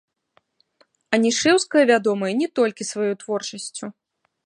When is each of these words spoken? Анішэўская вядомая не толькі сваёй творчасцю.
Анішэўская 1.17 1.83
вядомая 1.91 2.33
не 2.43 2.47
толькі 2.61 2.91
сваёй 2.93 3.15
творчасцю. 3.25 3.85